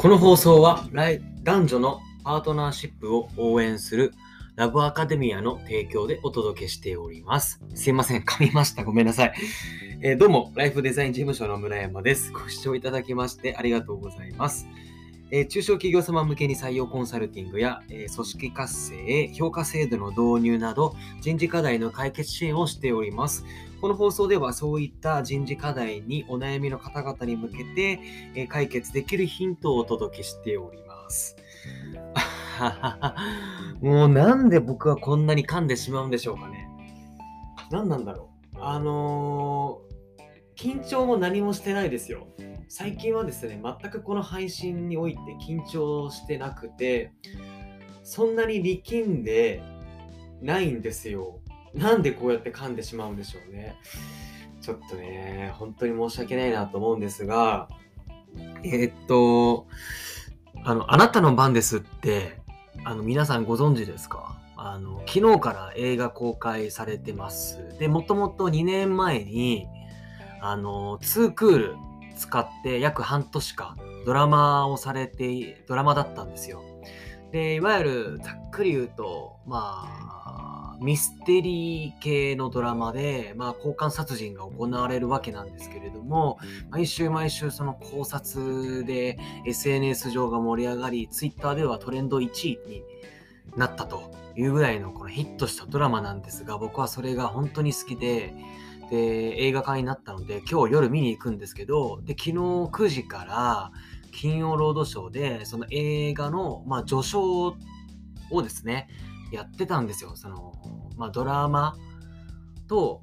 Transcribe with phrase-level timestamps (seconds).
[0.00, 0.88] この放送は
[1.42, 4.14] 男女のパートナーシップを応援する
[4.56, 7.60] ラブアカデミアの提供でお届けしております。
[7.74, 8.82] すいません、噛みました。
[8.82, 9.34] ごめんなさい。
[10.00, 12.32] えー、どうも、ライフデザイン事務所の村山です。
[12.32, 14.66] ご視聴いただきましてありがとうございます。
[15.30, 23.44] えー、中小企業様向けに採用コンサルティングや、えー、組織活性、評価制度の導入など人事課題の解決支援をしております。
[23.80, 28.00] この放送ではそういった人事課題にお悩みの方々に向けて、
[28.34, 31.36] えー、解決できるヒントをお届けしております。
[33.80, 36.68] もうなんで僕はこんなに噛んでしまうんでしょうかね。
[37.70, 38.58] 何なんだろう。
[38.60, 39.80] あの
[40.56, 42.26] 緊張も何もしてないですよ。
[42.72, 47.12] 最近はですね、全くこの配信において緊張してなくて、
[48.04, 49.60] そんなに力んで
[50.40, 51.40] ないんですよ。
[51.74, 53.74] なんでこうやって噛んでしまうんでしょうね。
[54.60, 57.68] ちょっとね、本当に申し訳ないなと思うんですが、
[58.62, 59.66] えー、っと、
[60.62, 62.38] あの、あなたの番ですって、
[62.84, 64.38] あの、皆さんご存知ですか？
[64.56, 67.76] あの、昨日から映画公開されてます。
[67.80, 69.66] で、もともと2年前に、
[70.40, 76.62] あの、2クール使って約半年間ドラマをされて、ドラマだったんですよ。
[77.32, 86.38] で、いわゆるざっくり言うと、まあ、ミステリー系のドラマで、まあ、交換殺人が行われるわけなんですけれども、
[86.70, 92.82] 毎週毎週その考察で SNS 上が盛り上がり、Twitter ではトレンド1位に
[93.56, 98.34] なったというぐらいのこのヒットしたドラマなんですが、僕はそれが本当に好きで、
[98.90, 103.72] で、映画化になったので、今日夜見に行くんですけど、で、昨日9時から
[104.12, 107.56] 金曜ロードショーで、その映画の、まあ、序章
[108.30, 108.88] をですね、
[109.32, 110.16] やってたんですよ。
[110.16, 110.54] その、
[110.96, 111.76] まあ、ドラマ
[112.66, 113.02] と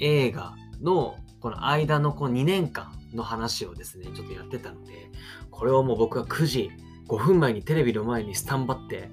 [0.00, 5.10] 映画のこの間のこの2年間の話をですね、ちょっとやってたので、
[5.50, 6.70] これをもう僕は9時
[7.08, 9.10] 5分前にテレビの前にスタンバって、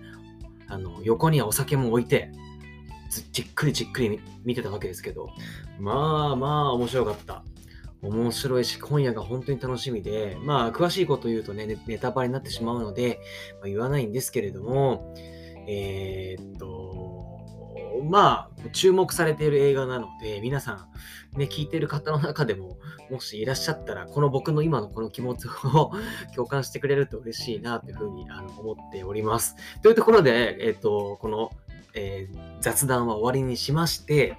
[0.67, 2.31] あの、横にはお酒も置いて、
[3.31, 5.29] じっくりじっくり見てたわけですけど、
[5.79, 7.43] まあまあ面白かった。
[8.01, 13.19] 面白いし、今夜が本当に楽しみで、まあ詳しいこと言うとね、ネタバレになってしまうので、
[13.59, 15.13] まあ、言わないんですけれども、
[15.67, 17.21] えー、っと、
[18.09, 20.87] まあ、注目されている映画なので、皆さ
[21.35, 22.77] ん、ね、聞いてる方の中でも、
[23.09, 25.91] もしいらっしゃったら、この僕の今のこの気持ちを
[26.35, 29.55] 共感してくれると嬉しいな、というふうにあの思っております。
[29.83, 31.51] というところで、えっと、この
[31.93, 34.37] えー、雑談は終わりにしまして、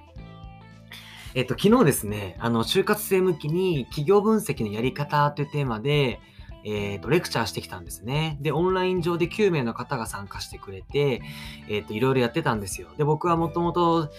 [1.35, 6.19] えっと、昨日ですね、あの、就活生向きに企業分析のやり方というテーマで、
[6.65, 8.37] えっ、と、レクチャーしてきたんですね。
[8.41, 11.21] で、オンライン上で9名の方が参加してくれて、
[11.67, 12.89] えっ、と、いろいろやってたんですよ。
[12.97, 14.11] で、僕はもともと、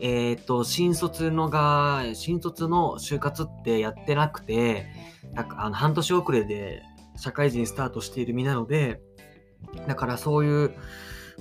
[0.00, 4.86] えっ、と、新卒のが、新卒の就活ってやってなくて、
[5.32, 6.82] なんか、あの、半年遅れで
[7.16, 9.00] 社会人スタートしている身なので、
[9.88, 10.74] だからそういう、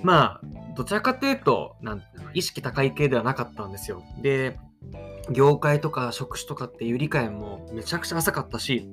[0.03, 0.41] まあ、
[0.75, 2.03] どちらかというと、なん
[2.34, 4.03] 意識高い系ではなかったんですよ。
[4.22, 4.59] で、
[5.31, 8.90] 業界とか職種とかっていう理解もめちゃくちゃ浅かったし、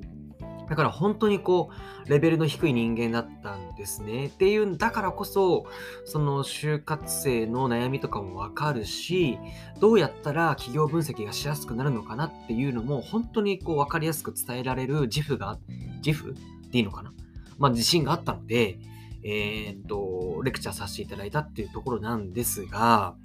[0.68, 1.70] だから本当にこ
[2.06, 4.26] う、レベルの低い人間だったんですね。
[4.26, 5.66] っていうだからこそ、
[6.06, 9.38] その就活生の悩みとかもわかるし、
[9.78, 15.58] どうやったら企業分析がしやすくなるのかなっていうのも、本当にこう分かりやすく伝えられる自負が、
[16.04, 16.34] 自負？
[16.70, 17.12] でいいのかな？
[17.58, 18.78] まあ自信があったので、
[19.24, 23.16] えー、っと、レクチャーさせていただいたっていうところなんですが、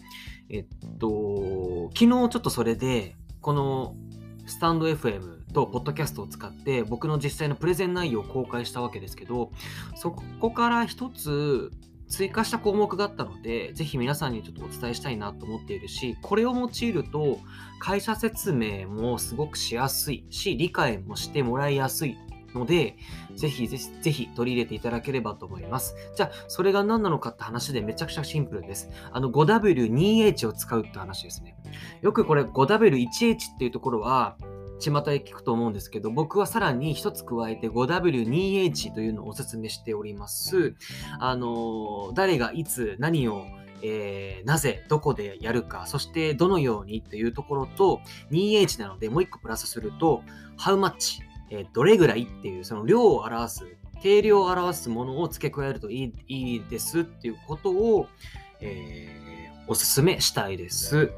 [0.50, 0.66] えっ
[0.98, 3.96] と、昨日ちょっとそれで、この
[4.48, 9.52] スタンド FM とポッドキャストを使って僕の実際のプレゼン内容を公開したわけですけど、
[9.96, 11.72] そこから一つ
[12.08, 17.40] 追加した項目があったので、ぜひ皆さんにちょっとお伝えしたいなと思っているし、これを用いると
[17.80, 22.18] 会社説明もすごくしやすいし、理解もしてもらいやすい
[22.54, 22.98] ので、
[23.36, 25.96] ぜひぜひぜひ取り入れていただければと思います。
[26.16, 28.90] じゃあ、それが何なのかって話でめちゃくちゃシンプルです。
[29.12, 31.58] あの 5W2H を使うって話ですね。
[32.02, 34.38] よくこれ 5W1H っていうところは、
[34.80, 40.75] 巷で聞くと思うんですけど、僕はさらに一つ加えて 5W2H というのをお勧めしております。
[41.19, 43.46] あの、誰がいつ何を
[43.81, 48.01] えー、なぜ、どこでやるか、そしてどのようにっていうところと
[48.31, 50.22] 2H なのでもう一個プラスすると
[50.57, 53.66] How much えー、どれぐらいっていうその量を表す、
[54.01, 58.07] 定量を表すものを付け加えるといいいいですっていうことを、
[58.62, 61.12] えー、お勧めしたいです。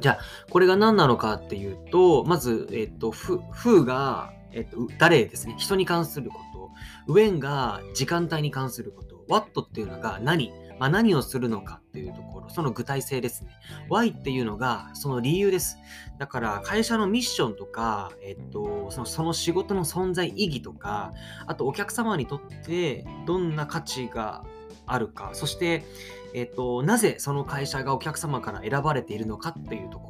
[0.00, 0.18] じゃあ、
[0.50, 5.54] これが何なのかっていうと、まず、えっ、ー、と、ふ、ふが、えっ、ー、と、誰ですね。
[5.58, 6.70] 人に関すること。
[7.06, 9.24] ウェンが時間帯に関すること。
[9.28, 10.52] ワットっていうのが何？
[10.80, 13.50] まあ、何をするのかっていうところ、その具体性ですね。
[13.90, 15.76] Y っていうのがその理由です。
[16.18, 21.12] だから会社のミッションとか、えっと、そのその仕事の存在意義とか、
[21.46, 24.42] あとお客様にとってどんな価値が
[24.86, 25.84] あるか、そして、
[26.32, 30.09] えっと、なぜその会社がお客様から選ばれているのかっていうとこ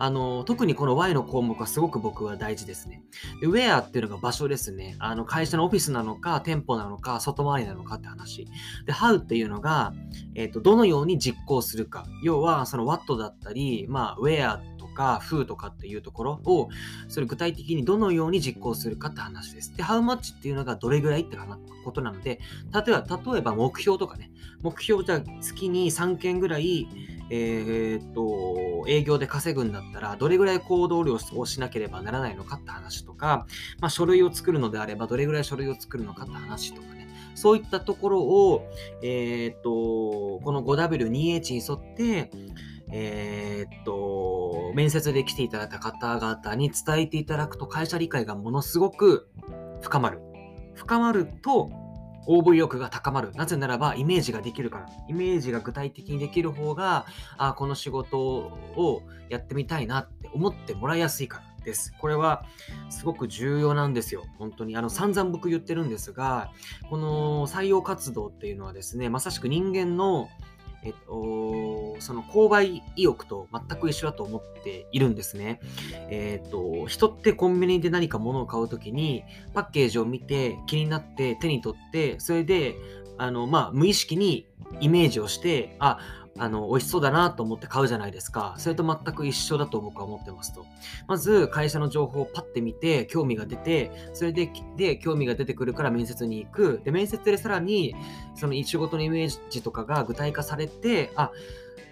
[0.00, 3.02] あの、特にこの Y の項目はすごく僕は大事ですね。
[3.40, 4.96] で、Where っていうのが場所ですね。
[5.00, 8.46] あの、会社のオフィスなのか、店舗なのか、外回りなのかって話。
[8.86, 9.92] で、How っていうのが、
[10.36, 12.06] えっ、ー、と、どのように実行するか。
[12.22, 16.68] 要は、その What だったり、まあ、Where とか、Who とかっていうところを、
[17.08, 19.76] それ具体的にどのように実行するかって話です。
[19.76, 21.36] で、How much っていうのがどれぐらいって
[21.84, 22.40] ことなので、
[22.72, 24.30] 例えば、例えば目標とかね、
[24.62, 26.88] 目標じゃ月に3件ぐらい、
[27.30, 33.46] えー、っと、営業で稼ぐんだったら、どれぐらい行動量をしなければならないのかって話とか、
[33.80, 38.68] まあ、書類を作るのであれば、どれぐらい書類を作るのかって話とかね、そういったところを、
[39.02, 42.30] えー、っと、この 5W2H に沿って、
[42.90, 49.28] えー、っと、面接で来ていただいた方々に伝えていただくと会社理解がものすごく
[49.82, 50.20] 深まる。
[50.74, 51.70] 深まると、
[52.28, 53.32] 応募意欲が高まる。
[53.32, 54.86] なぜならば、イメージができるから。
[55.08, 57.06] イメージが具体的にできる方が、
[57.38, 61.94] あこの仕事をやってみたいなって思ってもらいやすいからです。
[61.98, 62.44] これは
[62.90, 64.26] すごく重要なんですよ。
[64.38, 64.76] 本当に。
[64.76, 66.52] あの、散々僕言ってるんですが、
[66.90, 70.28] この採用活動っていうのはですね、まさしく人間の
[70.84, 75.60] えっと、その購買意欲と全く一緒だと思っているんですね。
[76.10, 82.76] えっと、人ってコンビニで何か物を買うときに、パッケージを見て気になって手に取って、それで、
[83.18, 84.46] あの、まあ、無意識に
[84.80, 85.98] イメージをして、あ、
[86.38, 88.54] あの、美味しそうだなと思って買うじゃないですか。
[88.58, 90.66] それと全く一緒だと僕は思ってますと。
[91.06, 96.80] まず、会社の情報をパッて見て、興味が出て、それで、で、興味が出てくるから面接に行く。
[96.84, 97.94] で、面接でさらに、
[98.34, 101.30] その仕事のイメージとかが具体化されて、あ、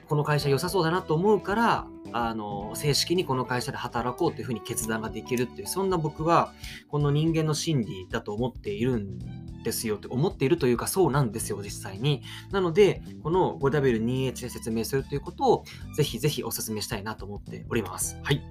[0.08, 6.52] この会社良さそうだなと思うから、あの、正式にこの会社で働こうというふうに決断ができるっていう、そんな僕は、
[6.88, 9.18] この人間の心理だと思っているん
[9.66, 12.22] ですよって思っているというかそうなんですよ実際に
[12.52, 15.64] なのでこの 5W2H で説明するということを
[15.94, 18.42] ぜひぜひお勧めしたいなと思っておりますはい、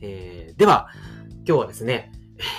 [0.00, 0.88] えー、では
[1.46, 2.12] 今日はですね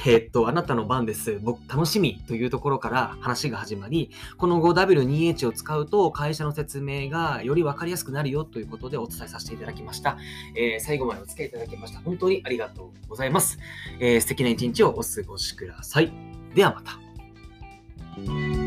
[0.05, 1.39] えー、っと、あなたの番です。
[1.41, 10.17] 僕、楽しみというところから話が始まり、この 5W2H を使うと会社の説明がより分かりやすくなるよということでお伝えさせていただきました。
[10.53, 11.99] えー、最後までお付き合いいただきました。
[12.01, 13.57] 本当にありがとうございます。
[14.01, 16.11] えー、素敵な一日をお過ごしください。
[16.53, 17.08] ではまた。
[18.17, 18.58] Bye.